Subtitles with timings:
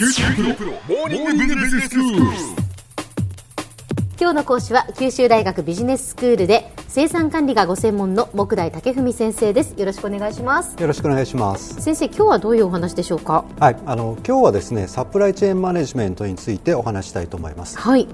[0.00, 2.22] 九州大学モーニングビジネススクール。
[4.18, 9.74] 今日の講師は九州大学ビジネススクールで生産管理がご専門の木大武文先生です。
[9.78, 10.80] よろしくお願いします。
[10.80, 11.82] よろしくお願いします。
[11.82, 13.44] 先生今日はどういうお話でしょうか？
[13.58, 17.76] はいあの今日はですねサプライチェーンマネジメントについてお話したいと思います。
[17.78, 18.08] はい。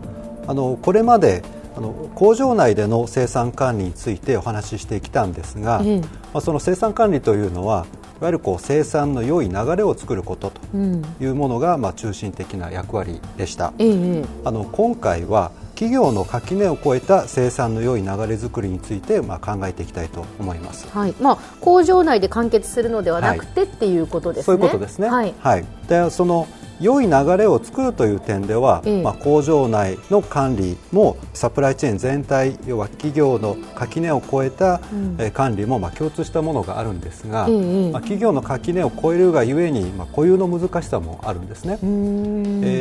[0.48, 1.44] あのこれまで
[1.76, 6.00] あの工場内での生産管理についてお話ししてきたんですが、ええ。
[6.00, 7.86] まあ、その生産管理というのは
[8.18, 10.76] いわゆるこう生産の良い流れを作ることと
[11.20, 20.88] いうものが、まあ、中心的な役割でした、ええあの今回は企業の垣根を越えた生産の良い流れ作りについて、まあ、考えていきたいと思います。
[20.88, 21.14] はい。
[21.20, 24.44] まあ工場内で完結するのではなくて、っていうことですね。
[24.44, 25.08] そういうことですね。
[25.10, 25.22] は
[25.58, 25.64] い。
[25.86, 26.48] でその
[26.80, 29.02] 良い流れを作るという点では、ええ。
[29.02, 35.16] まあ、工場内の管理もサプライチェーン全体要は企業の垣根を越えた、うん。
[35.18, 41.78] えー管理もまあ共通したものがあるんですが、ええまあ、企業の垣根を越えるがゆえに、まあ、固有の難しさもあるんですね。
[41.82, 41.86] え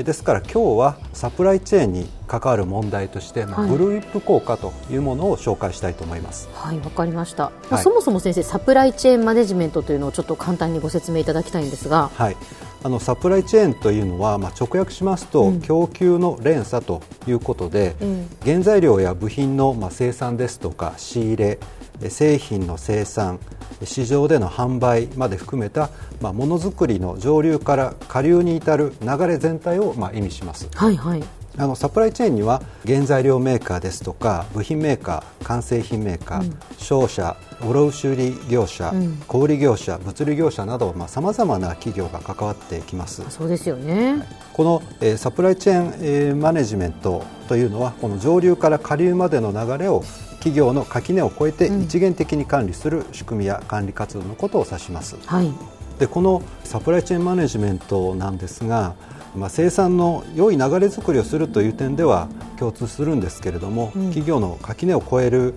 [0.02, 3.70] ーですから今日はサプライチェーンに関わる問題として、まあはい。
[3.70, 6.50] ブルーウィップ効果というものを紹介したいと思います。
[6.54, 12.38] はいわかりました、まあはいそもそも先生サプライチェーンマネジメントというのをちょっと簡単にご説明いただきたいんですがはい、
[12.86, 15.62] あのサプライチェーンというのは、まあ、直訳しますと、うん。
[15.62, 21.60] 供給の連鎖ということで、え原材料や部品の、まあ、生産ですとか仕入れ
[22.04, 23.40] え製品の生産
[23.84, 25.90] 市場での販売まで含めた、
[26.22, 30.70] まあ、ものづくりの上流から下流に至る流れ全体を、まあ、意味します。
[30.76, 31.24] はいはい
[31.58, 39.24] あのサプライチェーンには原材料メーカーですとか部品メーカー完成品メーカー、商社卸売業者、うん。
[39.28, 43.24] 小売業者物流業者などさまざ、まな企業が関わってきます。
[43.30, 50.04] そうですよね、この、えーサプライチェーン、えーマネジメントというのはこの上流から下流までの流れを
[50.40, 51.84] 企業の垣根を越えてうん。
[51.84, 55.16] 一元的に管理する仕組みや管理活動のことを指します。
[55.26, 55.52] はい。
[56.00, 58.96] でこのサプライチェーンマネジメントなんですが、
[59.36, 64.04] まあ、生産の良い流れ作りをするという点では共通するんですけれども、うん。
[64.08, 65.54] 企業の垣根を越える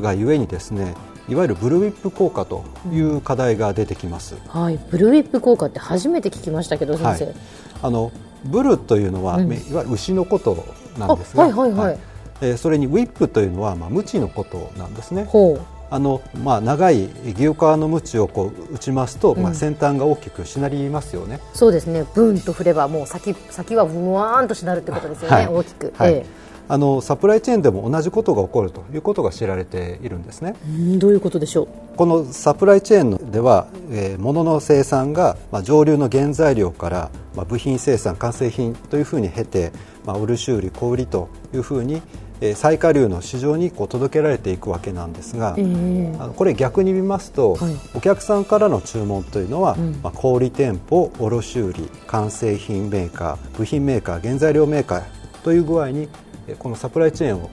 [0.00, 0.94] がゆえにですね
[1.28, 4.36] いわゆるブルーウィップ効果という課題が出てきます。
[4.48, 4.78] はい。
[4.90, 7.34] ブルーウィップ効果って初めて聞きましたけど先生、はい、
[7.82, 8.10] あの
[8.44, 9.48] ブルというのは、うん。
[9.48, 10.64] めいわゆる牛のこと
[10.98, 11.72] なんですが、あはいはい。
[11.72, 11.98] はい。
[12.42, 15.24] えーそれにウィップというのは、まあ、無知のことなんですね。
[15.24, 21.40] ほうあのまあ、長い牛革の鞭をこう打ちますと、まあ、うん先端が大きくしなりますよね。
[21.52, 22.04] そうですね。
[22.14, 25.48] ブンと振ればもう先先はブワーンとしなるってことですよね、はい。
[25.48, 26.12] 大きく、はい。
[26.12, 26.26] え
[26.68, 30.54] あのサプライチェーンでも同じことが起こるということが知られているんですね。
[30.64, 31.68] えうんどういうことでしょう？
[31.96, 39.72] このサプライチェーンでは、えー物の生産が、まあ、上流の原材料から、まあ、部品生産完成品というふうに経て、
[40.06, 42.00] まあ、卸売小売というふうに、
[42.40, 46.16] えー最下流の市場にこう届けられていくわけなんですが、ええ。
[46.18, 47.74] あのこれ逆に見ますと、はい。
[47.94, 51.74] お客さんからの注文というのは、うんまあ、小売店舗卸売
[52.06, 55.02] 完成品メーカー部品メーカー原材料メーカー
[55.44, 56.08] という具合に
[56.48, 57.50] えーこのサプライチェーンを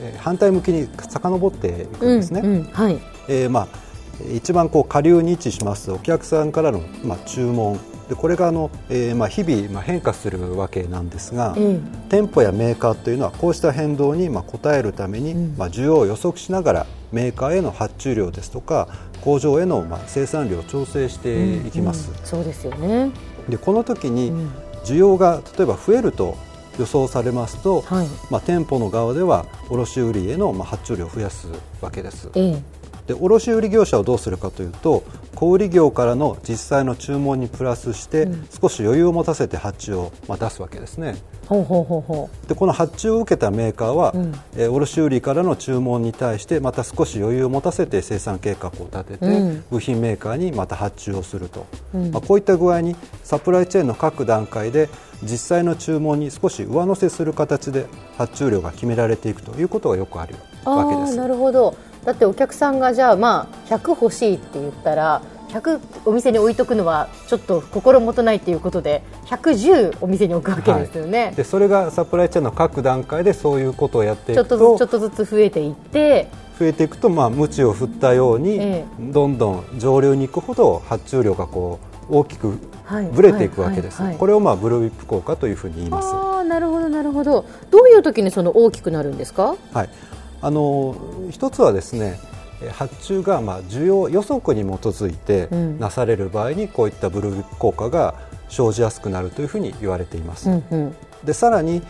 [0.00, 2.40] えー反対向きに遡っていくんですね。
[2.42, 2.98] うんうんはい。
[3.28, 3.68] えーまあ、
[4.34, 7.78] 一番こう下流に位置しますお客さんからの、まあ、注文
[8.10, 11.80] でこれがあの、えーまあ、日々、まあ、変化するわけなんですが、ええ。
[12.08, 15.54] 店舗やメーカーというのはこうした変動にまあ応えるために、うん。
[15.56, 18.88] まあ、需要を予測しながらメーカーへの発注量ですとか
[19.20, 22.10] 工場へのまあ生産量を調整していきます。
[22.10, 23.12] うんうんそうですよね、
[23.48, 24.50] でこの時にうん。
[24.84, 26.36] 需要が例えば増えると
[26.80, 28.08] 予想されますと、はい。
[28.28, 31.46] まあ、店舗の側では卸売へのまあ発注量を増やす
[31.80, 32.28] わけです。
[32.34, 32.79] ええ
[33.10, 35.02] で卸売業者はどうするかというと
[35.34, 38.48] 小売業からの実際の注文にプラスして、うん。
[38.60, 41.16] 少し余裕を持たせて発注をまあ出すわけですね。
[41.46, 44.34] ほうほうほうほでこの発注を受けたメーカーは、うん。
[44.56, 49.64] えー卸売からの注文に対してまた少し余裕を持たせて生産計画を立てて、うん。
[49.70, 52.10] 部品メーカーにまた発注をすると、うん。
[52.12, 52.94] まあ、こういった具合に
[53.24, 54.88] サプライチェーンの各段階で
[55.22, 57.86] 実際の注文に少し上乗せする形で
[58.18, 60.34] 発注量が決められていくということがよくある
[60.66, 61.16] うわけです。
[61.16, 61.74] なるほど
[62.04, 78.84] だってお客さんがじゃあまあ100欲しいって言ったら100お店に置いとくのはちょっと心もとないということで110お店に置くわけですよね、でそれがサプライチェーンの各段階でそういうことをやっていちょっくととずつちょっとずつ増えていって増えていくと、まあ、鞭を振ったように、ええ。
[78.98, 81.80] どんどん上流に行くほど発注量がこ
[82.10, 83.06] う大きくはい。
[83.06, 84.06] ぶれていくわけです、はい。
[84.08, 84.12] はい。
[84.12, 84.18] はい。
[84.18, 86.08] これを、まあ、ブルーウィップ効果というふうに言います。
[86.12, 87.46] ああなるほどなるほど。
[87.70, 89.56] どういう時にその大きくなるんですか？
[89.72, 89.88] はい、
[90.42, 90.96] あの
[91.30, 92.18] 一つはですね
[92.62, 95.78] えー発注がまあ需要予測に基づいてうん。
[95.78, 98.14] なされる場合にこういったブルー効果が
[98.48, 100.50] 生じやすくなるというふうに言われています。
[100.50, 100.96] うんうん。
[101.24, 101.82] でさらに、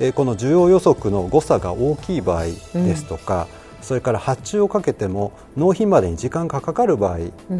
[0.00, 2.44] えーこの需要予測の誤差が大きい場合
[2.74, 3.46] ですとか、
[3.82, 7.18] それから発注をかけても納品までに時間がかかる場合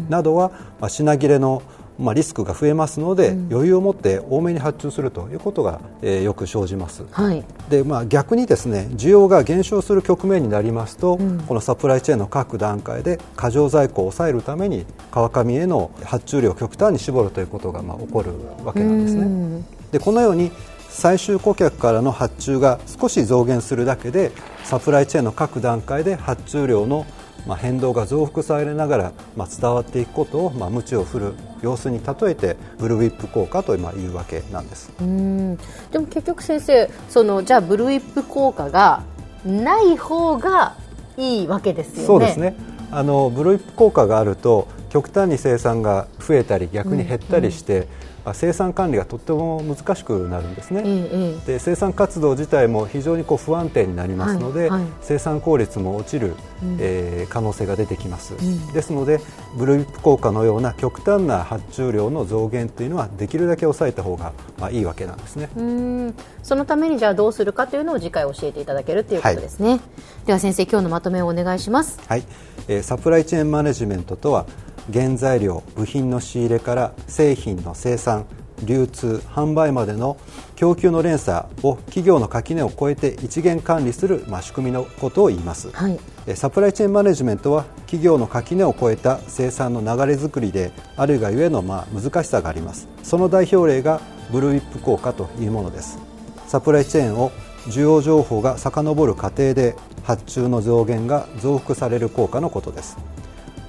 [0.09, 1.63] などは、まあ、品切れの
[1.99, 18.31] まあ、リスクが増えますので、うん、余裕を持って多めに発注するということが、えー、よく生じます、はい、でまあ、逆にですね需要が減少する局面になりますと、うん、このサプライチェーンの各段階で過剰在庫を抑えるために川上への発注量を極端に絞るということがまあ起こる
[18.63, 19.63] わけなんですね。
[19.91, 20.51] でこのように
[20.89, 24.31] 最終顧客からの発注が少し増減するだけで
[24.63, 27.05] サプライチェーンの各段階で発注量の
[27.47, 34.91] まあ、変動が増幅されながら、まあ、伝わっていくことを、まあ、鞭を振る様子に例えてブルーウィップ効果とまあいうわけなんです。
[34.99, 35.57] うん。
[35.91, 39.03] でも結局先生そのじゃあブルーウィップ効果が
[39.45, 40.75] ない方が
[41.15, 42.05] いいわけですよね。
[42.05, 42.55] そうですね。
[42.91, 47.87] あのブルーウィップ効果があると極端に生産が増えたり逆に減ったりして、うんうん
[48.33, 59.19] 生産管理がとっても難しくなるんですね、うんで生産活動自体も非常にこう不安定になりますので、はいはい、生産効率も落ちる、うん、えー、可能性が出てきます、うん、ですので
[59.57, 65.49] ブルーウィップ効果のような極端な発注量の増減というのはできるだけ抑えた方がまあいいわけなんですね。
[65.55, 66.13] うん。
[66.43, 69.79] そのためにじゃあどうするかというのを次回教えていただけるということですね、はい、
[70.25, 71.99] では先生今日のまとめをお願いします。
[72.07, 72.23] はい、
[72.67, 74.45] えー、サプライチェーンマネジメントとは
[74.93, 78.25] 原材料部品の仕入れから製品の生産
[78.63, 80.17] 流通販売までの
[80.55, 85.99] 供給の連鎖を企業の垣根を越えて一元管理する、まあ、仕組みのことを言います、はい、
[86.35, 92.87] サプライチェーンマネジメントは企業の垣根を越えた生産の流れ作りであるがゆえの、まあ、難しさがあります。
[93.03, 94.01] その代表例が
[94.31, 95.99] ブルーウィップ効果というものです。
[96.47, 97.31] サプライチェーンを
[97.67, 102.97] 需要情報が遡る過程で発注の増減が増幅される効果のことです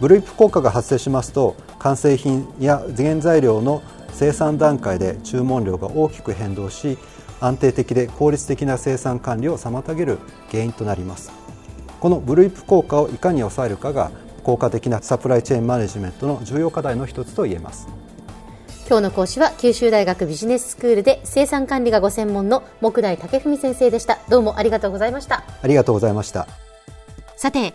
[0.00, 6.98] ブルーイップ効果が発生しますと完成品や原材料の生産段階で注文量が大きく変動し
[7.40, 10.18] 安定的で効率的な生産管理を妨げる
[10.50, 11.30] 原因となります。
[12.00, 14.10] このブルーイップ効果をいかに抑えるかが
[14.44, 17.88] 効果的なサプライチェーンマネジメントの重要課題の一つと言えます。
[18.88, 24.18] 今日の講師は九州大学ビジネススクールで生産管理がご専門の木大武文先生でした。
[24.28, 25.44] どうもありがとうございました。
[25.62, 26.46] ありがとうございました。
[27.36, 27.74] さて